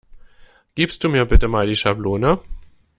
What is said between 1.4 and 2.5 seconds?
Mal die Schablone?